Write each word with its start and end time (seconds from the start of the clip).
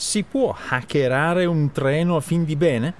Si 0.00 0.22
può 0.22 0.56
hackerare 0.70 1.44
un 1.44 1.72
treno 1.72 2.16
a 2.16 2.22
fin 2.22 2.46
di 2.46 2.56
bene? 2.56 2.94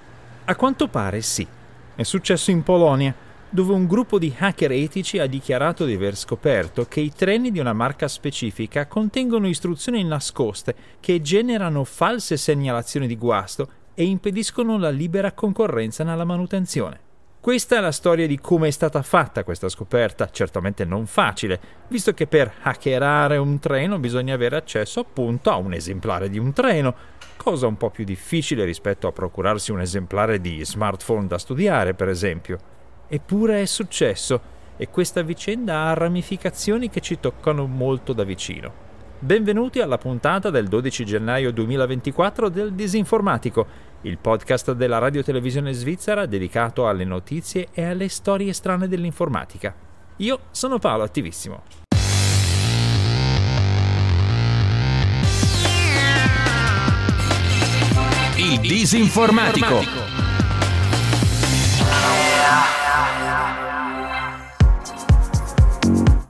A 0.44 0.54
quanto 0.54 0.86
pare 0.86 1.22
sì. 1.22 1.46
È 1.94 2.02
successo 2.02 2.50
in 2.50 2.62
Polonia, 2.62 3.14
dove 3.48 3.72
un 3.72 3.86
gruppo 3.86 4.18
di 4.18 4.30
hacker 4.36 4.70
etici 4.72 5.18
ha 5.18 5.24
dichiarato 5.24 5.86
di 5.86 5.94
aver 5.94 6.14
scoperto 6.14 6.84
che 6.84 7.00
i 7.00 7.10
treni 7.10 7.50
di 7.50 7.58
una 7.58 7.72
marca 7.72 8.06
specifica 8.06 8.86
contengono 8.86 9.48
istruzioni 9.48 10.04
nascoste 10.04 10.74
che 11.00 11.22
generano 11.22 11.84
false 11.84 12.36
segnalazioni 12.36 13.06
di 13.06 13.16
guasto 13.16 13.70
e 13.94 14.04
impediscono 14.04 14.76
la 14.76 14.90
libera 14.90 15.32
concorrenza 15.32 16.04
nella 16.04 16.26
manutenzione. 16.26 17.09
Questa 17.40 17.78
è 17.78 17.80
la 17.80 17.90
storia 17.90 18.26
di 18.26 18.38
come 18.38 18.68
è 18.68 18.70
stata 18.70 19.00
fatta 19.00 19.44
questa 19.44 19.70
scoperta, 19.70 20.28
certamente 20.30 20.84
non 20.84 21.06
facile, 21.06 21.58
visto 21.88 22.12
che 22.12 22.26
per 22.26 22.52
hackerare 22.60 23.38
un 23.38 23.58
treno 23.58 23.98
bisogna 23.98 24.34
avere 24.34 24.56
accesso 24.56 25.00
appunto 25.00 25.50
a 25.50 25.56
un 25.56 25.72
esemplare 25.72 26.28
di 26.28 26.38
un 26.38 26.52
treno, 26.52 26.94
cosa 27.38 27.66
un 27.66 27.78
po' 27.78 27.88
più 27.88 28.04
difficile 28.04 28.66
rispetto 28.66 29.06
a 29.06 29.12
procurarsi 29.12 29.72
un 29.72 29.80
esemplare 29.80 30.38
di 30.38 30.62
smartphone 30.62 31.28
da 31.28 31.38
studiare, 31.38 31.94
per 31.94 32.10
esempio. 32.10 32.58
Eppure 33.08 33.62
è 33.62 33.64
successo 33.64 34.40
e 34.76 34.90
questa 34.90 35.22
vicenda 35.22 35.84
ha 35.84 35.94
ramificazioni 35.94 36.90
che 36.90 37.00
ci 37.00 37.20
toccano 37.20 37.66
molto 37.66 38.12
da 38.12 38.24
vicino. 38.24 38.89
Benvenuti 39.22 39.80
alla 39.80 39.98
puntata 39.98 40.48
del 40.48 40.66
12 40.66 41.04
gennaio 41.04 41.52
2024 41.52 42.48
del 42.48 42.72
Disinformatico 42.72 43.66
il 44.02 44.16
podcast 44.16 44.72
della 44.72 44.96
radiotelevisione 44.96 45.74
svizzera 45.74 46.24
dedicato 46.24 46.88
alle 46.88 47.04
notizie 47.04 47.68
e 47.70 47.84
alle 47.84 48.08
storie 48.08 48.54
strane 48.54 48.88
dell'informatica. 48.88 49.74
Io 50.16 50.38
sono 50.52 50.78
Paolo 50.78 51.02
Attivissimo. 51.02 51.62
Il 58.36 58.58
Disinformatico. 58.60 59.82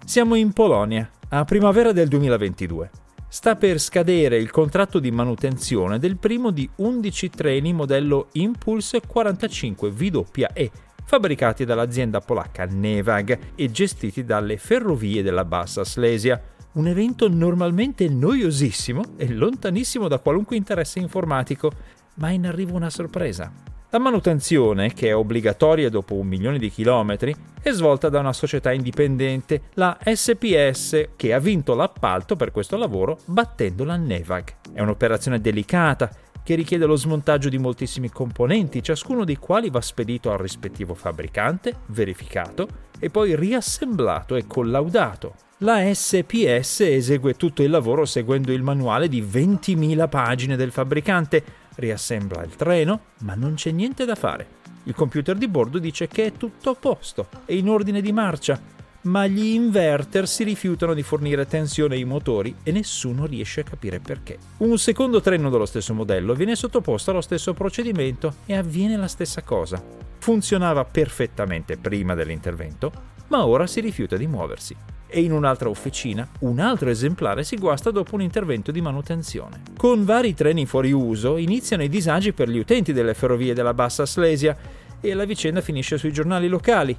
Siamo 0.05 0.35
in 0.35 0.53
Polonia, 0.53 1.09
a 1.33 1.45
primavera 1.45 1.93
del 1.93 2.09
2022 2.09 2.91
sta 3.29 3.55
per 3.55 3.79
scadere 3.79 4.37
il 4.37 4.51
contratto 4.51 4.99
di 4.99 5.13
manutenzione 5.13 6.01
del 6.01 6.17
primo 6.17 6.51
di 6.51 6.69
11 6.75 7.31
treni 7.31 7.73
modello 7.73 8.31
Impulse 8.33 9.01
45 9.07 9.91
VWE, 9.91 10.71
fabbricati 11.05 11.65
dall'azienda 11.65 12.19
polacca 12.19 12.65
Nevag 12.65 13.39
e 13.55 13.71
gestiti 13.71 14.25
dalle 14.25 14.57
ferrovie 14.57 15.23
della 15.23 15.45
Bassa 15.45 15.85
Slesia. 15.85 16.43
Un 16.73 16.89
evento 16.89 17.29
normalmente 17.29 18.09
noiosissimo 18.09 19.15
e 19.17 19.33
lontanissimo 19.33 20.09
da 20.09 20.19
qualunque 20.19 20.57
interesse 20.57 20.99
informatico, 20.99 21.71
ma 22.15 22.31
in 22.31 22.45
arrivo 22.45 22.75
una 22.75 22.91
sorpresa. 22.91 23.70
La 23.93 23.99
manutenzione, 23.99 24.93
che 24.93 25.09
è 25.09 25.17
obbligatoria 25.17 25.91
dopo 25.91 26.15
un 26.15 26.29
milione 26.29 26.59
di 26.59 26.71
chilometri, 26.71 27.35
è 27.61 27.73
svolta 27.73 28.09
da 28.09 28.21
una 28.21 28.33
società 28.33 28.71
indipendente, 28.73 29.63
la 29.75 29.99
SPS, 30.01 31.09
che 31.17 31.35
ha 31.35 31.41
vinto 31.41 31.75
l'appalto 31.75 32.37
per 32.37 32.53
questo 32.53 32.77
lavoro 32.77 33.19
battendo 33.25 33.83
la 33.83 33.97
Nevag. 33.97 34.55
È 34.73 34.81
un'operazione 34.81 35.41
delicata 35.41 36.09
che 36.45 36.55
richiede 36.55 36.87
lo 36.87 36.95
smontaggio 36.95 37.49
di 37.49 37.59
moltissimi 37.59 38.11
componenti, 38.11 38.81
ciascuno 38.81 39.25
dei 39.25 39.39
quali 39.39 39.71
va 39.71 39.81
spedito 39.81 40.31
al 40.31 40.39
rispettivo 40.39 40.95
fabbricante, 40.95 41.81
verificato 41.87 42.69
e 43.01 43.11
poi 43.11 43.35
riassemblato 43.35 44.37
e 44.37 44.47
collaudato. 44.47 45.35
La 45.63 45.93
SPS 45.93 46.81
esegue 46.81 47.35
tutto 47.35 47.63
il 47.63 47.71
lavoro 47.71 48.05
seguendo 48.05 48.53
il 48.53 48.63
manuale 48.63 49.09
di 49.09 49.21
20.000 49.21 50.09
pagine 50.09 50.57
del 50.57 50.71
fabbricante, 50.71 51.45
riassembla 51.77 52.43
il 52.45 52.57
treno, 52.57 53.01
ma 53.21 53.35
non 53.35 53.55
c'è 53.55 53.71
niente 53.71 54.05
da 54.05 54.15
fare. 54.15 54.59
Il 54.85 54.95
computer 54.95 55.37
di 55.37 55.49
bordo 55.49 55.79
dice 55.79 56.09
che 56.09 56.27
è 56.27 56.33
tutto 56.33 56.71
a 56.71 56.75
posto, 56.75 57.29
è 57.45 57.53
in 57.53 57.69
ordine 57.69 58.01
di 58.01 58.13
marcia, 58.13 58.61
ma 59.03 59.27
gli 59.27 59.55
inverter 59.55 60.29
si 60.29 60.45
rifiutano 60.45 60.95
di 60.95 61.03
fornire 61.03 61.47
tensione 61.47 61.95
ai 61.95 62.05
motori 62.05 62.55
e 62.63 62.73
nessuno 62.73 63.27
riesce 63.27 63.61
a 63.61 63.65
capire 63.65 64.01
perché. 64.01 64.39
Un 64.59 64.79
secondo 64.79 65.21
treno 65.21 65.51
dello 65.51 65.67
stesso 65.67 65.95
modello 65.95 66.35
viene 66.35 66.57
sottoposto 66.57 67.11
allo 67.11 67.21
stesso 67.21 67.55
procedimento 67.55 68.37
e 68.47 68.57
avviene 68.57 68.97
la 68.97 69.09
stessa 69.09 69.43
cosa. 69.43 69.83
Funzionava 70.19 70.85
perfettamente 70.85 71.77
prima 71.79 72.15
dell'intervento, 72.15 72.93
ma 73.29 73.47
ora 73.47 73.67
si 73.67 73.81
rifiuta 73.81 74.17
di 74.17 74.27
muoversi 74.27 74.77
e 75.11 75.21
in 75.21 75.33
un'altra 75.33 75.69
officina 75.69 76.29
un 76.41 76.59
altro 76.59 76.89
esemplare 76.89 77.45
si 77.45 77.57
guasta 77.57 77.91
dopo 77.91 78.15
un 78.15 78.23
intervento 78.23 78.71
di 78.71 78.81
manutenzione. 78.81 79.63
Con 79.77 80.05
vari 80.05 80.35
treni 80.35 80.67
fuori 80.67 80.93
uso 80.93 81.37
iniziano 81.37 81.83
i 81.83 81.89
disagi 81.89 82.33
per 82.33 82.49
gli 82.49 82.59
utenti 82.59 82.93
delle 82.93 83.15
ferrovie 83.15 83.55
della 83.55 83.75
Bassa 83.75 84.07
Slesia 84.07 84.57
e 85.01 85.15
la 85.15 85.25
vicenda 85.25 85.61
finisce 85.61 85.99
sui 85.99 86.13
giornali 86.13 86.49
locali. 86.49 86.97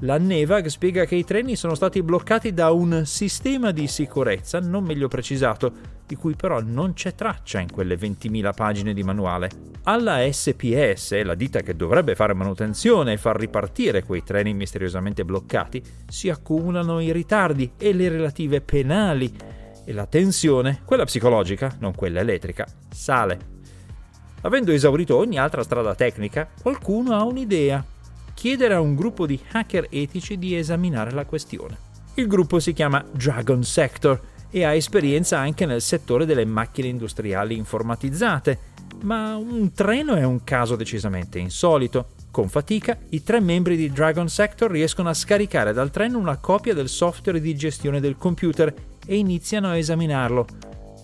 La 0.00 0.18
Nevag 0.18 0.66
spiega 0.66 1.04
che 1.04 1.14
i 1.14 1.24
treni 1.24 1.54
sono 1.54 1.74
stati 1.74 2.02
bloccati 2.02 2.52
da 2.52 2.72
un 2.72 3.02
sistema 3.04 3.70
di 3.70 3.86
sicurezza 3.86 4.58
non 4.58 4.82
meglio 4.82 5.06
precisato, 5.06 5.72
di 6.12 6.16
cui 6.18 6.36
però 6.36 6.60
non 6.60 6.92
c'è 6.92 7.14
traccia 7.14 7.58
in 7.58 7.72
quelle 7.72 7.96
20.000 7.96 8.52
pagine 8.54 8.92
di 8.92 9.02
manuale. 9.02 9.48
Alla 9.84 10.30
SPS, 10.30 11.22
la 11.22 11.34
ditta 11.34 11.62
che 11.62 11.74
dovrebbe 11.74 12.14
fare 12.14 12.34
manutenzione 12.34 13.14
e 13.14 13.16
far 13.16 13.38
ripartire 13.38 14.02
quei 14.02 14.22
treni 14.22 14.52
misteriosamente 14.52 15.24
bloccati, 15.24 15.82
si 16.06 16.28
accumulano 16.28 17.00
i 17.00 17.12
ritardi 17.12 17.72
e 17.78 17.94
le 17.94 18.10
relative 18.10 18.60
penali 18.60 19.34
e 19.86 19.92
la 19.94 20.04
tensione, 20.04 20.82
quella 20.84 21.04
psicologica, 21.04 21.74
non 21.80 21.94
quella 21.94 22.20
elettrica, 22.20 22.66
sale. 22.90 23.38
Avendo 24.42 24.70
esaurito 24.70 25.16
ogni 25.16 25.38
altra 25.38 25.62
strada 25.62 25.94
tecnica, 25.94 26.46
qualcuno 26.60 27.14
ha 27.14 27.24
un'idea 27.24 27.82
chiedere 28.34 28.74
a 28.74 28.80
un 28.80 28.94
gruppo 28.94 29.24
di 29.24 29.40
hacker 29.52 29.86
etici 29.88 30.36
di 30.36 30.54
esaminare 30.56 31.12
la 31.12 31.24
questione. 31.24 31.90
Il 32.14 32.26
gruppo 32.26 32.60
si 32.60 32.74
chiama 32.74 33.02
Dragon 33.10 33.64
Sector 33.64 34.20
e 34.52 34.64
ha 34.64 34.74
esperienza 34.74 35.38
anche 35.38 35.64
nel 35.64 35.80
settore 35.80 36.26
delle 36.26 36.44
macchine 36.44 36.88
industriali 36.88 37.56
informatizzate, 37.56 38.58
ma 39.02 39.34
un 39.36 39.72
treno 39.72 40.14
è 40.14 40.24
un 40.24 40.44
caso 40.44 40.76
decisamente 40.76 41.38
insolito. 41.38 42.10
Con 42.30 42.48
fatica, 42.48 42.96
i 43.08 43.22
tre 43.22 43.40
membri 43.40 43.76
di 43.76 43.90
Dragon 43.90 44.28
Sector 44.28 44.70
riescono 44.70 45.08
a 45.08 45.14
scaricare 45.14 45.72
dal 45.72 45.90
treno 45.90 46.18
una 46.18 46.36
copia 46.36 46.74
del 46.74 46.88
software 46.88 47.40
di 47.40 47.56
gestione 47.56 47.98
del 47.98 48.16
computer 48.16 48.72
e 49.04 49.16
iniziano 49.16 49.68
a 49.68 49.76
esaminarlo. 49.76 50.46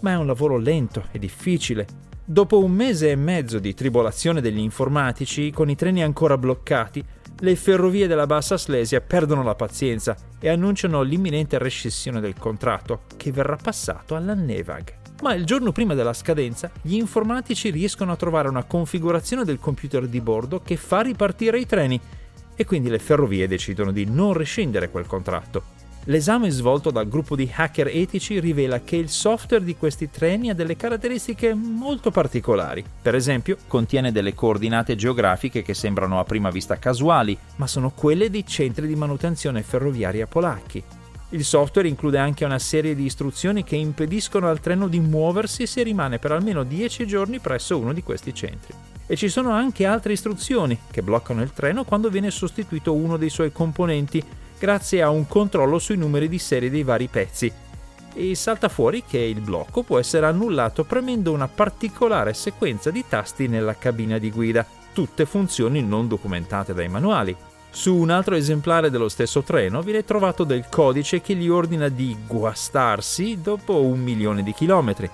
Ma 0.03 0.13
è 0.13 0.17
un 0.17 0.27
lavoro 0.27 0.59
lento 0.59 1.07
e 1.11 1.19
difficile. 1.19 1.87
Dopo 2.25 2.63
un 2.63 2.71
mese 2.71 3.11
e 3.11 3.17
mezzo 3.17 3.59
di 3.59 3.73
tribolazione 3.73 4.43
degli 4.43 4.59
informatici, 4.59 5.51
con 5.51 5.71
i 5.71 5.75
treni 5.75 6.03
ancora 6.03 6.37
bloccati, 6.37 7.03
le 7.41 7.55
ferrovie 7.55 8.09
della 8.09 8.27
Bassa 8.27 8.59
Slesia 8.59 9.01
perdono 9.01 9.45
la 9.45 9.55
pazienza 9.55 10.17
e 10.41 10.49
annunciano 10.49 11.03
l'imminente 11.03 11.59
rescissione 11.59 12.21
del 12.21 12.35
contratto, 12.37 13.03
che 13.17 13.31
verrà 13.31 13.57
passato 13.57 14.17
alla 14.17 14.35
Nevag. 14.35 14.95
Ma 15.23 15.35
il 15.35 15.45
giorno 15.45 15.73
prima 15.73 15.95
della 15.95 16.13
scadenza, 16.13 16.71
gli 16.83 16.95
informatici 16.95 17.71
riescono 17.71 18.13
a 18.13 18.17
trovare 18.17 18.49
una 18.49 18.65
configurazione 18.65 19.45
del 19.45 19.59
computer 19.61 20.07
di 20.07 20.21
bordo 20.21 20.63
che 20.63 20.77
fa 20.77 21.01
ripartire 21.01 21.59
i 21.59 21.67
treni 21.67 22.01
e 22.55 22.65
quindi 22.65 22.89
le 22.89 22.99
ferrovie 22.99 23.47
decidono 23.47 23.93
di 23.93 24.05
non 24.05 24.33
rescindere 24.33 24.91
quel 24.91 25.07
contratto. 25.07 25.78
L'esame 26.09 26.49
svolto 26.49 26.91
dal 26.91 27.07
gruppo 27.07 27.37
di 27.37 27.51
hacker 27.55 27.89
etici 27.89 28.41
rivela 28.41 28.81
che 28.81 28.97
il 28.97 29.11
software 29.11 29.63
di 29.63 29.77
questi 29.77 30.09
treni 30.11 30.49
ha 30.49 30.55
delle 30.55 30.75
caratteristiche 30.75 31.53
molto 31.53 32.11
particolari. 32.11 32.83
Per 33.03 33.15
esempio, 33.15 33.59
contiene 33.67 34.11
delle 34.11 34.33
coordinate 34.33 34.97
geografiche 34.97 35.61
che 35.61 35.75
sembrano 35.75 36.19
a 36.19 36.25
prima 36.25 36.49
vista 36.49 36.79
casuali, 36.79 37.37
ma 37.57 37.67
sono 37.67 37.91
quelle 37.91 38.31
dei 38.31 38.47
centri 38.47 38.87
di 38.87 38.97
manutenzione 38.97 39.63
ferroviaria 39.63 40.27
polacchi. 40.27 40.83
Il 41.31 41.45
software 41.45 41.89
include 41.89 42.17
anche 42.17 42.47
una 42.47 42.59
serie 42.59 42.95
di 42.95 43.05
istruzioni 43.05 43.63
che 43.63 43.77
impediscono 43.77 44.49
al 44.49 44.61
treno 44.61 44.89
di 44.89 45.01
muoversi 45.01 45.67
se 45.67 45.83
rimane 45.83 46.19
per 46.19 46.33
almeno 46.33 46.63
10 46.63 47.07
giorni 47.07 47.39
presso 47.39 47.77
uno 47.77 47.93
di 47.93 48.03
questi 48.03 48.33
centri. 48.33 48.73
E 49.07 49.15
ci 49.15 49.29
sono 49.29 49.51
anche 49.51 49.85
altre 49.85 50.15
istruzioni 50.15 50.79
che 50.91 51.03
bloccano 51.03 51.43
il 51.43 51.53
treno 51.53 51.85
quando 51.85 52.09
viene 52.09 52.31
sostituito 52.31 52.95
uno 52.95 53.19
dei 53.19 53.29
suoi 53.29 53.53
componenti 53.53 54.25
grazie 54.59 55.03
a 55.03 55.11
un 55.11 55.27
controllo 55.27 55.79
sui 55.79 55.97
numeri 55.97 56.29
di 56.29 56.39
serie 56.39 56.71
dei 56.71 56.83
vari 56.83 57.07
pezzi. 57.07 57.53
E 58.15 58.35
salta 58.35 58.69
fuori 58.69 59.05
che 59.05 59.19
il 59.19 59.41
blocco 59.41 59.83
può 59.83 59.99
essere 59.99 60.27
annullato 60.27 60.85
premendo 60.85 61.33
una 61.33 61.47
particolare 61.47 62.35
sequenza 62.35 62.91
di 62.91 63.05
tasti 63.09 63.47
nella 63.47 63.77
cabina 63.77 64.19
di 64.19 64.31
guida, 64.31 64.67
tutte 64.93 65.25
funzioni 65.25 65.83
non 65.83 66.09
documentate 66.09 66.75
dai 66.75 66.89
manuali. 66.89 67.37
Su 67.71 67.95
un 67.95 68.11
altro 68.11 68.35
esemplare 68.35 68.91
dello 68.91 69.09
stesso 69.09 69.43
treno 69.43 69.83
viene 69.83 70.05
trovato 70.05 70.43
del 70.43 70.67
codice 70.69 71.21
che 71.21 71.35
gli 71.35 71.49
ordina 71.49 71.89
di 71.89 72.17
guastarsi 72.27 73.41
dopo 73.41 73.83
un 73.83 74.01
milione 74.01 74.43
di 74.43 74.53
chilometri. 74.53 75.09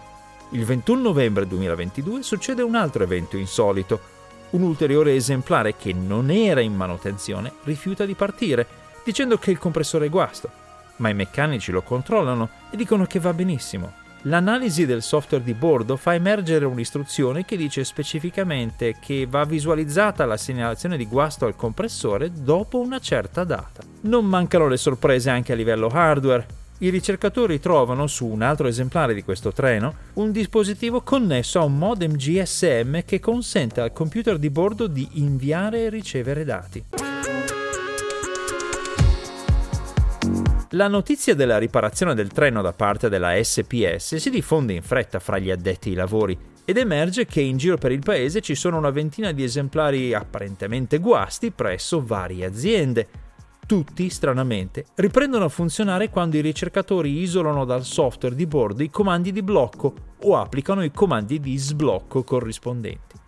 Il 0.51 0.65
21 0.65 1.01
novembre 1.01 1.47
2022 1.47 2.23
succede 2.23 2.63
un 2.63 2.77
altro 2.77 3.03
evento 3.03 3.37
insolito. 3.37 4.13
Un 4.51 4.63
ulteriore 4.63 5.15
esemplare 5.15 5.75
che 5.77 5.93
non 5.93 6.31
era 6.31 6.61
in 6.61 6.75
manutenzione 6.75 7.53
rifiuta 7.65 8.07
di 8.07 8.15
partire 8.15 8.67
dicendo 9.05 9.39
che 9.39 9.51
il 9.51 9.59
compressore 9.59 10.07
è 10.07 10.11
guasto, 10.11 10.51
ma 10.97 11.09
i 11.09 11.15
meccanici 11.15 11.71
lo 11.71 11.83
controllano 11.83 12.49
e 12.71 12.77
dicono 12.77 13.05
che 13.05 13.21
va 13.21 13.33
benissimo. 13.33 14.03
L'analisi 14.27 14.87
del 14.87 15.03
software 15.03 15.45
di 15.45 15.53
bordo 15.53 15.97
fa 15.97 16.15
emergere 16.15 16.65
un'istruzione 16.65 17.45
che 17.45 17.59
dice 17.59 17.85
specificamente 17.85 18.97
che 18.99 19.27
va 19.29 19.45
visualizzata 19.45 20.25
la 20.25 20.39
segnalazione 20.39 20.97
di 20.97 21.07
guasto 21.07 21.45
al 21.45 21.57
compressore 21.57 22.33
dopo 22.33 22.81
una 22.81 23.01
certa 23.01 23.45
data. 23.45 23.83
Non 24.03 24.25
mancano 24.25 24.67
le 24.67 24.79
sorprese 24.79 25.29
anche 25.29 25.53
a 25.53 25.57
livello 25.57 25.89
hardware. 25.89 26.47
I 26.79 26.89
ricercatori 26.89 27.61
trovano 27.61 28.07
su 28.07 28.25
un 28.27 28.41
altro 28.41 28.67
esemplare 28.67 29.13
di 29.13 29.23
questo 29.23 29.53
treno 29.53 29.95
un 30.15 30.33
dispositivo 30.33 31.03
connesso 31.03 31.61
a 31.61 31.65
un 31.65 31.77
modem 31.77 32.17
GSM 32.17 33.05
che 33.05 33.21
consente 33.21 33.83
al 33.83 33.93
computer 33.93 34.39
di 34.39 34.49
bordo 34.49 34.87
di 34.87 35.07
inviare 35.13 35.85
e 35.85 35.89
ricevere 35.91 36.45
dati. 36.45 37.14
La 40.75 40.89
notizia 40.89 41.37
della 41.37 41.59
riparazione 41.59 42.15
del 42.15 42.33
treno 42.33 42.61
da 42.61 42.73
parte 42.73 43.09
della 43.09 43.41
SPS 43.41 44.17
si 44.17 44.29
diffonde 44.29 44.73
in 44.73 44.83
fretta 44.83 45.21
fra 45.21 45.39
gli 45.39 45.49
addetti 45.49 45.91
ai 45.91 45.95
lavori 45.95 46.37
ed 46.65 46.77
emerge 46.79 47.27
che 47.27 47.41
in 47.41 47.57
giro 47.57 47.77
per 47.77 47.93
il 47.93 48.01
paese 48.01 48.41
ci 48.41 48.57
sono 48.57 48.79
una 48.79 48.91
ventina 48.91 49.31
di 49.31 49.45
esemplari 49.45 50.13
apparentemente 50.15 50.99
guasti 50.99 51.53
presso 51.53 52.05
varie 52.05 52.45
aziende. 52.45 53.07
Tutti, 53.65 54.11
stranamente, 54.11 54.87
riprendono 54.97 55.45
a 55.45 55.49
funzionare 55.49 56.11
quando 56.11 56.39
i 56.39 56.41
ricercatori 56.41 57.21
isolano 57.21 57.65
dal 57.65 57.85
software 57.85 58.35
di 58.35 58.47
bordo 58.49 58.83
i 58.83 58.91
comandi 58.91 59.31
di 59.31 59.43
blocco 59.43 59.95
o 60.23 60.37
applicano 60.37 60.83
i 60.83 60.91
comandi 60.91 61.39
di 61.39 61.57
sblocco 61.57 62.25
corrispondenti. 62.25 63.24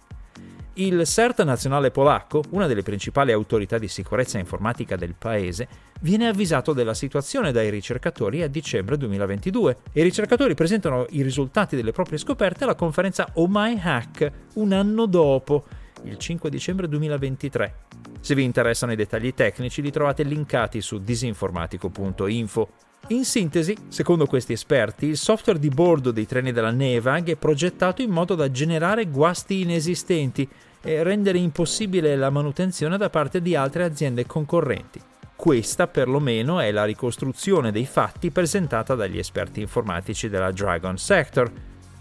Il 0.79 1.07
CERT 1.07 1.43
nazionale 1.43 1.91
polacco, 1.91 2.43
una 2.51 2.67
delle 2.67 2.83
principali 2.83 3.33
autorità 3.33 3.79
di 3.79 3.89
sicurezza 3.89 4.39
informatica 4.39 4.95
del 4.95 5.15
paese, 5.17 5.69
viene 6.03 6.29
avvisato 6.29 6.75
della 6.75 6.93
situazione 6.93 7.51
dai 7.51 7.71
ricercatori 7.71 8.43
a 8.43 8.47
dicembre 8.47 8.99
2022 8.99 9.79
e 9.91 10.01
i 10.01 10.03
ricercatori 10.03 10.53
presentano 10.53 11.07
i 11.11 11.23
risultati 11.23 11.77
delle 11.77 11.93
proprie 11.93 12.19
scoperte 12.19 12.65
alla 12.65 12.75
conferenza 12.75 13.27
Oh 13.37 13.49
My 13.49 13.81
Hack 13.83 14.31
un 14.57 14.73
anno 14.73 15.07
dopo, 15.07 15.65
il 16.03 16.19
5 16.19 16.51
dicembre 16.51 16.89
2023. 16.89 17.75
Se 18.21 18.35
vi 18.35 18.45
interessano 18.45 18.93
i 18.93 18.97
dettagli 18.97 19.33
tecnici 19.33 19.81
li 19.81 19.91
trovate 19.91 20.25
linkati 20.25 20.83
su 20.83 20.99
disinformatico.info. 20.99 22.69
In 23.11 23.25
sintesi, 23.25 23.77
secondo 23.87 24.27
questi 24.27 24.53
esperti, 24.53 25.07
il 25.07 25.17
software 25.17 25.61
di 25.61 25.69
bordo 25.69 26.11
dei 26.11 26.27
treni 26.27 26.51
della 26.51 26.73
Nevag 26.73 27.31
è 27.31 27.37
progettato 27.37 28.03
in 28.03 28.11
modo 28.11 28.35
da 28.35 28.51
generare 28.51 29.07
guasti 29.07 29.61
inesistenti 29.61 30.49
e 30.83 31.05
rendere 31.05 31.39
impossibile 31.39 32.17
la 32.17 32.31
manutenzione 32.31 32.97
da 32.97 33.09
parte 33.09 33.41
di 33.41 33.55
altre 33.55 33.85
aziende 33.85 34.27
concorrenti. 34.27 35.01
Questa 35.37 35.87
perlomeno 35.87 36.59
è 36.59 36.73
la 36.73 36.85
ricostruzione 36.85 37.71
dei 37.71 37.87
fatti 37.87 38.33
presentata 38.33 38.97
dagli 38.97 39.19
esperti 39.19 39.61
informatici 39.61 40.29
della 40.29 40.51
Dragon 40.51 40.99
Sector, 40.99 41.53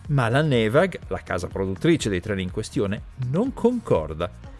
ma 0.07 0.27
la 0.27 0.41
Nevag, 0.41 1.01
la 1.09 1.19
casa 1.19 1.45
produttrice 1.45 2.09
dei 2.09 2.19
treni 2.19 2.41
in 2.41 2.51
questione, 2.51 3.03
non 3.29 3.53
concorda. 3.53 4.54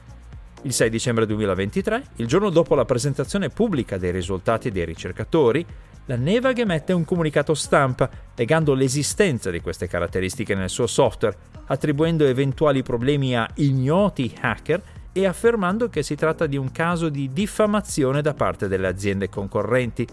Il 0.66 0.74
6 0.74 0.90
dicembre 0.90 1.28
2023, 1.28 2.04
il 2.16 2.26
giorno 2.26 2.50
dopo 2.50 2.74
la 2.74 2.86
presentazione 2.86 3.50
pubblica 3.50 4.00
dei 4.00 4.10
risultati 4.10 4.72
dei 4.72 4.84
ricercatori, 4.84 5.64
la 6.06 6.16
Nevag 6.16 6.58
emette 6.58 6.92
un 6.92 7.06
comunicato 7.06 7.54
stampa 7.54 8.10
legando 8.36 8.74
l'esistenza 8.74 9.52
di 9.52 9.62
queste 9.62 9.88
caratteristiche 9.88 10.56
nel 10.56 10.72
suo 10.72 10.88
software, 10.88 11.38
attribuendo 11.68 12.26
eventuali 12.26 12.82
problemi 12.82 13.38
a 13.38 13.48
ignoti 13.58 14.36
hacker 14.42 14.82
e 15.14 15.28
affermando 15.28 15.88
che 15.88 16.02
si 16.02 16.16
tratta 16.16 16.48
di 16.48 16.58
un 16.58 16.72
caso 16.72 17.10
di 17.10 17.30
diffamazione 17.32 18.24
da 18.24 18.34
parte 18.34 18.68
delle 18.68 18.88
aziende 18.88 19.30
concorrenti. 19.30 20.08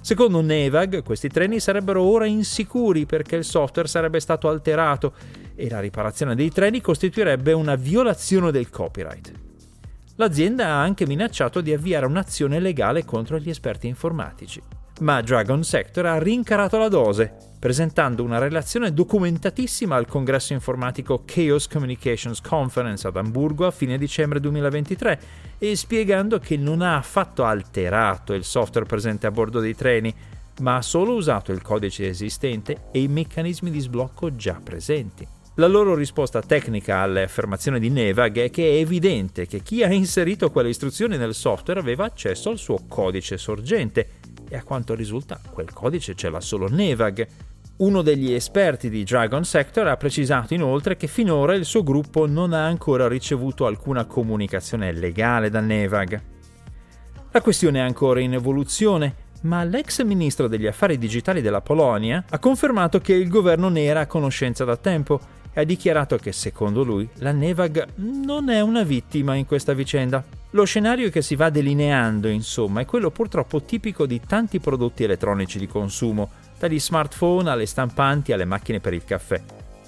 Secondo 0.00 0.40
Nevag, 0.40 1.02
questi 1.02 1.28
treni 1.28 1.60
sarebbero 1.60 2.00
ora 2.00 2.24
insicuri 2.24 3.04
perché 3.04 3.36
il 3.36 3.44
software 3.44 3.88
sarebbe 3.88 4.20
stato 4.20 4.48
alterato 4.48 5.12
e 5.54 5.68
la 5.68 5.80
riparazione 5.80 6.34
dei 6.34 6.50
treni 6.50 6.80
costituirebbe 6.80 7.52
una 7.52 7.74
violazione 7.74 8.50
del 8.50 8.70
copyright. 8.70 9.50
L'azienda 10.22 10.68
ha 10.68 10.80
anche 10.80 11.04
minacciato 11.04 11.60
di 11.60 11.72
avviare 11.72 12.06
un'azione 12.06 12.60
legale 12.60 13.04
contro 13.04 13.40
gli 13.40 13.50
esperti 13.50 13.88
informatici 13.88 14.62
ma 15.00 15.20
Dragon 15.20 15.64
Sector 15.64 16.06
ha 16.06 16.18
rincarato 16.18 16.78
la 16.78 16.86
dose, 16.86 17.34
presentando 17.58 18.22
una 18.22 18.38
relazione 18.38 18.92
documentatissima 18.92 19.96
al 19.96 20.06
congresso 20.06 20.52
informatico 20.52 21.24
Chaos 21.24 21.66
Communications 21.66 22.40
Conference 22.40 23.04
ad 23.04 23.16
Amburgo 23.16 23.66
a 23.66 23.72
fine 23.72 23.98
dicembre 23.98 24.38
2023 24.38 25.20
e 25.58 25.74
spiegando 25.74 26.38
che 26.38 26.56
non 26.56 26.82
ha 26.82 26.98
affatto 26.98 27.44
alterato 27.44 28.32
il 28.32 28.44
software 28.44 28.86
presente 28.86 29.26
a 29.26 29.32
bordo 29.32 29.58
dei 29.58 29.74
treni, 29.74 30.14
ma 30.60 30.76
ha 30.76 30.82
solo 30.82 31.14
usato 31.14 31.50
il 31.50 31.62
codice 31.62 32.06
esistente 32.06 32.84
e 32.92 33.00
i 33.00 33.08
meccanismi 33.08 33.72
di 33.72 33.80
sblocco 33.80 34.36
già 34.36 34.60
presenti. 34.62 35.26
La 35.56 35.66
loro 35.66 35.94
risposta 35.94 36.40
tecnica 36.40 37.00
alle 37.00 37.24
affermazioni 37.24 37.78
di 37.78 37.90
Nevag 37.90 38.38
è 38.38 38.50
che 38.50 38.70
è 38.70 38.76
evidente 38.76 39.46
che 39.46 39.60
chi 39.60 39.82
ha 39.82 39.92
inserito 39.92 40.50
quelle 40.50 40.70
istruzioni 40.70 41.18
nel 41.18 41.34
software 41.34 41.78
aveva 41.78 42.06
accesso 42.06 42.48
al 42.48 42.56
suo 42.56 42.78
codice 42.88 43.36
sorgente 43.36 44.08
e 44.48 44.56
a 44.56 44.62
quanto 44.62 44.94
risulta 44.94 45.38
quel 45.50 45.70
codice 45.70 46.14
ce 46.14 46.30
l'ha 46.30 46.40
solo 46.40 46.68
Nevag. 46.70 47.26
Uno 47.76 48.00
degli 48.00 48.32
esperti 48.32 48.88
di 48.88 49.04
Dragon 49.04 49.44
Sector 49.44 49.88
ha 49.88 49.96
precisato 49.98 50.54
inoltre 50.54 50.96
che 50.96 51.06
finora 51.06 51.54
il 51.54 51.66
suo 51.66 51.82
gruppo 51.82 52.26
non 52.26 52.54
ha 52.54 52.64
ancora 52.64 53.06
ricevuto 53.06 53.66
alcuna 53.66 54.06
comunicazione 54.06 54.90
legale 54.90 55.50
da 55.50 55.60
Nevag. 55.60 56.22
La 57.30 57.42
questione 57.42 57.78
è 57.78 57.82
ancora 57.82 58.20
in 58.20 58.32
evoluzione, 58.32 59.16
ma 59.42 59.64
l'ex 59.64 60.02
ministro 60.02 60.48
degli 60.48 60.66
affari 60.66 60.96
digitali 60.96 61.42
della 61.42 61.60
Polonia 61.60 62.24
ha 62.30 62.38
confermato 62.38 63.00
che 63.00 63.12
il 63.12 63.28
governo 63.28 63.68
ne 63.68 63.84
era 63.84 64.00
a 64.00 64.06
conoscenza 64.06 64.64
da 64.64 64.76
tempo 64.78 65.40
e 65.52 65.60
ha 65.60 65.64
dichiarato 65.64 66.16
che 66.16 66.32
secondo 66.32 66.82
lui 66.82 67.08
la 67.16 67.32
Nevag 67.32 67.88
non 67.96 68.48
è 68.48 68.60
una 68.60 68.82
vittima 68.82 69.34
in 69.34 69.46
questa 69.46 69.74
vicenda. 69.74 70.24
Lo 70.50 70.64
scenario 70.64 71.10
che 71.10 71.22
si 71.22 71.34
va 71.34 71.50
delineando, 71.50 72.28
insomma, 72.28 72.80
è 72.80 72.84
quello 72.84 73.10
purtroppo 73.10 73.62
tipico 73.62 74.06
di 74.06 74.20
tanti 74.20 74.60
prodotti 74.60 75.04
elettronici 75.04 75.58
di 75.58 75.66
consumo, 75.66 76.30
dagli 76.58 76.78
smartphone 76.78 77.50
alle 77.50 77.66
stampanti 77.66 78.32
alle 78.32 78.44
macchine 78.44 78.80
per 78.80 78.92
il 78.92 79.04
caffè. 79.04 79.40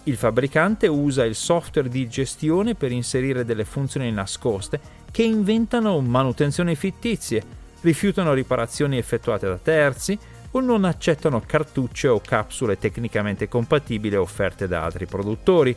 Il 0.05 0.16
fabbricante 0.16 0.87
usa 0.87 1.25
il 1.25 1.34
software 1.34 1.88
di 1.88 2.08
gestione 2.08 2.75
per 2.75 2.93
inserire 2.93 3.44
delle 3.44 3.64
funzioni 3.64 4.10
nascoste 4.10 4.81
che 5.10 5.22
inventano 5.22 6.00
manutenzioni 6.00 6.75
fittizie, 6.75 7.43
rifiutano 7.81 8.32
riparazioni 8.32 8.99
effettuate 8.99 9.46
da 9.46 9.56
terzi, 9.56 10.19
o 10.56 10.60
non 10.60 10.84
accettano 10.84 11.42
cartucce 11.44 12.08
o 12.08 12.20
capsule 12.20 12.78
tecnicamente 12.78 13.48
compatibili 13.48 14.16
offerte 14.16 14.68
da 14.68 14.84
altri 14.84 15.06
produttori. 15.06 15.74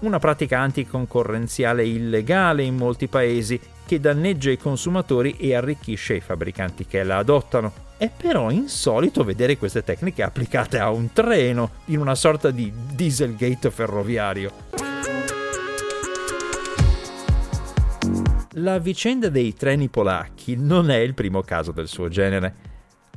Una 0.00 0.18
pratica 0.18 0.58
anticoncorrenziale 0.60 1.84
illegale 1.84 2.62
in 2.62 2.76
molti 2.76 3.06
paesi 3.06 3.60
che 3.84 4.00
danneggia 4.00 4.50
i 4.50 4.56
consumatori 4.56 5.36
e 5.36 5.54
arricchisce 5.54 6.14
i 6.14 6.20
fabbricanti 6.20 6.86
che 6.86 7.02
la 7.02 7.18
adottano. 7.18 7.88
È 7.96 8.10
però 8.14 8.50
insolito 8.50 9.24
vedere 9.24 9.58
queste 9.58 9.82
tecniche 9.82 10.22
applicate 10.22 10.78
a 10.78 10.90
un 10.90 11.12
treno, 11.12 11.70
in 11.86 12.00
una 12.00 12.14
sorta 12.14 12.50
di 12.50 12.72
dieselgate 12.94 13.70
ferroviario. 13.70 14.52
La 18.54 18.78
vicenda 18.78 19.28
dei 19.28 19.54
treni 19.54 19.88
polacchi 19.88 20.56
non 20.56 20.90
è 20.90 20.96
il 20.96 21.14
primo 21.14 21.42
caso 21.42 21.72
del 21.72 21.88
suo 21.88 22.08
genere. 22.08 22.68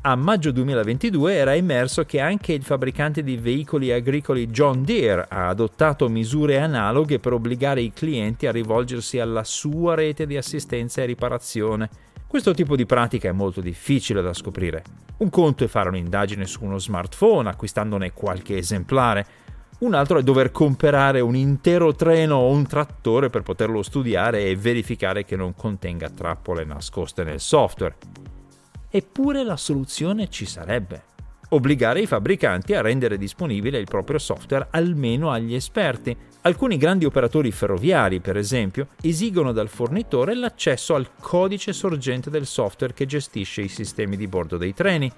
A 0.05 0.15
maggio 0.17 0.51
2022 0.51 1.33
era 1.33 1.55
emerso 1.55 2.03
che 2.03 2.19
anche 2.19 2.51
il 2.51 2.63
fabbricante 2.63 3.23
di 3.23 3.37
veicoli 3.37 3.89
agricoli 3.89 4.47
John 4.47 4.83
Deere 4.83 5.27
ha 5.29 5.47
adottato 5.47 6.09
misure 6.09 6.59
analoghe 6.59 7.19
per 7.19 7.31
obbligare 7.31 7.79
i 7.79 7.93
clienti 7.93 8.45
a 8.45 8.51
rivolgersi 8.51 9.19
alla 9.19 9.45
sua 9.45 9.95
rete 9.95 10.25
di 10.25 10.35
assistenza 10.35 11.01
e 11.01 11.05
riparazione. 11.05 11.89
Questo 12.27 12.53
tipo 12.53 12.75
di 12.75 12.85
pratica 12.85 13.29
è 13.29 13.31
molto 13.31 13.61
difficile 13.61 14.21
da 14.21 14.33
scoprire. 14.33 14.83
Un 15.19 15.29
conto 15.29 15.63
è 15.63 15.67
fare 15.67 15.87
un'indagine 15.87 16.45
su 16.47 16.65
uno 16.65 16.79
smartphone 16.79 17.47
acquistandone 17.47 18.11
qualche 18.11 18.57
esemplare, 18.57 19.25
un 19.79 19.93
altro 19.93 20.19
è 20.19 20.21
dover 20.21 20.51
comprare 20.51 21.21
un 21.21 21.37
intero 21.37 21.95
treno 21.95 22.35
o 22.35 22.49
un 22.49 22.67
trattore 22.67 23.29
per 23.29 23.41
poterlo 23.41 23.81
studiare 23.81 24.43
e 24.43 24.57
verificare 24.57 25.23
che 25.23 25.37
non 25.37 25.55
contenga 25.55 26.09
trappole 26.09 26.65
nascoste 26.65 27.23
nel 27.23 27.39
software. 27.39 27.95
Eppure 28.95 29.43
la 29.43 29.57
soluzione 29.57 30.29
ci 30.29 30.45
sarebbe. 30.45 31.01
Obbligare 31.49 32.01
i 32.01 32.05
fabbricanti 32.05 32.75
a 32.75 32.81
rendere 32.81 33.17
disponibile 33.17 33.79
il 33.79 33.87
proprio 33.89 34.19
software 34.19 34.67
almeno 34.69 35.31
agli 35.31 35.55
esperti. 35.55 36.15
Alcuni 36.41 36.77
grandi 36.77 37.03
operatori 37.03 37.51
ferroviari, 37.51 38.19
per 38.19 38.37
esempio, 38.37 38.89
esigono 39.01 39.51
dal 39.51 39.67
fornitore 39.67 40.35
l'accesso 40.35 40.93
al 40.93 41.09
codice 41.19 41.73
sorgente 41.73 42.29
del 42.29 42.45
software 42.45 42.93
che 42.93 43.07
gestisce 43.07 43.61
i 43.61 43.67
sistemi 43.67 44.15
di 44.15 44.27
bordo 44.27 44.57
dei 44.57 44.75
treni. 44.75 45.11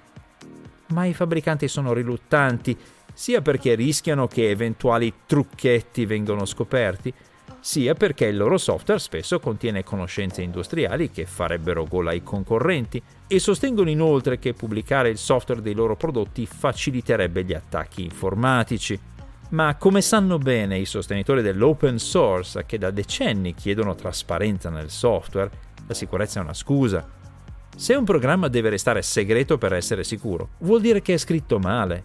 Ma 0.94 1.04
i 1.04 1.12
fabbricanti 1.12 1.68
sono 1.68 1.92
riluttanti, 1.92 2.74
sia 3.12 3.42
perché 3.42 3.74
rischiano 3.74 4.26
che 4.26 4.48
eventuali 4.48 5.12
trucchetti 5.26 6.06
vengano 6.06 6.46
scoperti, 6.46 7.12
sia 7.66 7.94
perché 7.94 8.26
il 8.26 8.36
loro 8.36 8.58
software 8.58 9.00
spesso 9.00 9.40
contiene 9.40 9.82
conoscenze 9.82 10.40
industriali 10.40 11.10
che 11.10 11.26
farebbero 11.26 11.84
gola 11.84 12.10
ai 12.10 12.22
concorrenti 12.22 13.02
e 13.26 13.40
sostengono 13.40 13.90
inoltre 13.90 14.38
che 14.38 14.54
pubblicare 14.54 15.08
il 15.08 15.18
software 15.18 15.60
dei 15.60 15.74
loro 15.74 15.96
prodotti 15.96 16.46
faciliterebbe 16.46 17.42
gli 17.42 17.54
attacchi 17.54 18.04
informatici. 18.04 18.96
Ma 19.48 19.74
come 19.74 20.00
sanno 20.00 20.38
bene 20.38 20.78
i 20.78 20.84
sostenitori 20.84 21.42
dell'open 21.42 21.98
source 21.98 22.64
che 22.66 22.78
da 22.78 22.92
decenni 22.92 23.52
chiedono 23.52 23.96
trasparenza 23.96 24.70
nel 24.70 24.88
software, 24.88 25.50
la 25.88 25.94
sicurezza 25.94 26.38
è 26.38 26.44
una 26.44 26.54
scusa. 26.54 27.04
Se 27.76 27.94
un 27.96 28.04
programma 28.04 28.46
deve 28.46 28.68
restare 28.68 29.02
segreto 29.02 29.58
per 29.58 29.72
essere 29.72 30.04
sicuro, 30.04 30.50
vuol 30.58 30.80
dire 30.80 31.02
che 31.02 31.14
è 31.14 31.18
scritto 31.18 31.58
male. 31.58 32.04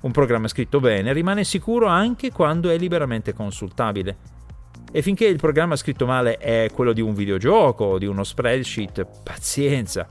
Un 0.00 0.10
programma 0.10 0.48
scritto 0.48 0.80
bene 0.80 1.14
rimane 1.14 1.44
sicuro 1.44 1.86
anche 1.86 2.30
quando 2.30 2.68
è 2.68 2.76
liberamente 2.76 3.32
consultabile 3.32 4.31
e 4.92 5.00
finché 5.00 5.24
il 5.24 5.38
programma 5.38 5.74
scritto 5.74 6.04
male 6.04 6.36
è 6.36 6.68
quello 6.72 6.92
di 6.92 7.00
un 7.00 7.14
videogioco 7.14 7.84
o 7.84 7.98
di 7.98 8.04
uno 8.04 8.22
spreadsheet, 8.22 9.06
pazienza. 9.24 10.06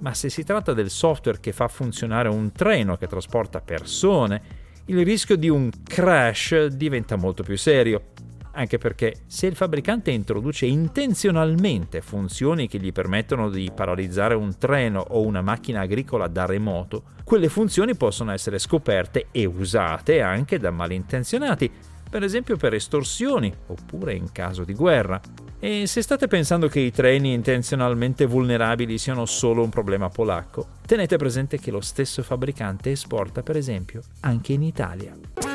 Ma 0.00 0.12
se 0.12 0.28
si 0.28 0.44
tratta 0.44 0.74
del 0.74 0.90
software 0.90 1.40
che 1.40 1.52
fa 1.52 1.68
funzionare 1.68 2.28
un 2.28 2.52
treno 2.52 2.96
che 2.98 3.06
trasporta 3.06 3.60
persone, 3.60 4.42
il 4.86 5.04
rischio 5.04 5.36
di 5.36 5.48
un 5.48 5.70
crash 5.82 6.66
diventa 6.66 7.16
molto 7.16 7.42
più 7.42 7.56
serio. 7.56 8.08
Anche 8.52 8.78
perché 8.78 9.22
se 9.26 9.46
il 9.46 9.54
fabbricante 9.54 10.10
introduce 10.10 10.66
intenzionalmente 10.66 12.00
funzioni 12.02 12.66
che 12.66 12.78
gli 12.78 12.92
permettono 12.92 13.48
di 13.48 13.70
paralizzare 13.74 14.34
un 14.34 14.58
treno 14.58 15.04
o 15.08 15.22
una 15.22 15.40
macchina 15.40 15.80
agricola 15.80 16.26
da 16.26 16.44
remoto, 16.46 17.04
quelle 17.24 17.48
funzioni 17.48 17.94
possono 17.94 18.32
essere 18.32 18.58
scoperte 18.58 19.28
e 19.30 19.46
usate 19.46 20.20
anche 20.20 20.58
da 20.58 20.70
malintenzionati, 20.72 21.70
per 22.10 22.24
esempio 22.24 22.56
per 22.56 22.74
estorsioni 22.74 23.54
oppure 23.68 24.14
in 24.14 24.32
caso 24.32 24.64
di 24.64 24.74
guerra. 24.74 25.20
E 25.58 25.86
se 25.86 26.02
state 26.02 26.26
pensando 26.26 26.68
che 26.68 26.80
i 26.80 26.90
treni 26.90 27.32
intenzionalmente 27.32 28.26
vulnerabili 28.26 28.98
siano 28.98 29.26
solo 29.26 29.62
un 29.62 29.68
problema 29.68 30.08
polacco, 30.08 30.66
tenete 30.86 31.16
presente 31.16 31.58
che 31.58 31.70
lo 31.70 31.80
stesso 31.80 32.22
fabbricante 32.22 32.90
esporta 32.90 33.42
per 33.42 33.56
esempio 33.56 34.02
anche 34.20 34.52
in 34.52 34.62
Italia. 34.62 35.49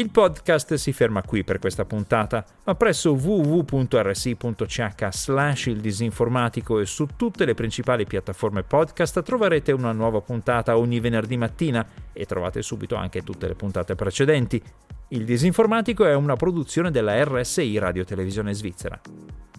Il 0.00 0.10
podcast 0.10 0.74
si 0.74 0.92
ferma 0.92 1.22
qui 1.22 1.42
per 1.42 1.58
questa 1.58 1.84
puntata, 1.84 2.44
ma 2.62 2.76
presso 2.76 3.14
www.rsi.ch 3.14 5.08
slash 5.10 5.66
il 5.66 5.80
disinformatico 5.80 6.78
e 6.78 6.86
su 6.86 7.08
tutte 7.16 7.44
le 7.44 7.54
principali 7.54 8.06
piattaforme 8.06 8.62
podcast 8.62 9.20
troverete 9.22 9.72
una 9.72 9.90
nuova 9.90 10.20
puntata 10.20 10.78
ogni 10.78 11.00
venerdì 11.00 11.36
mattina 11.36 11.84
e 12.12 12.26
trovate 12.26 12.62
subito 12.62 12.94
anche 12.94 13.24
tutte 13.24 13.48
le 13.48 13.56
puntate 13.56 13.96
precedenti. 13.96 14.62
Il 15.08 15.24
disinformatico 15.24 16.06
è 16.06 16.14
una 16.14 16.36
produzione 16.36 16.92
della 16.92 17.20
RSI 17.24 17.76
Radio 17.78 18.04
Televisione 18.04 18.54
Svizzera. 18.54 19.00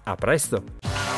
A 0.04 0.14
presto! 0.14 1.09